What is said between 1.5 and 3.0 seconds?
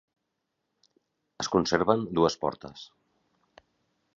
conserven dues portes.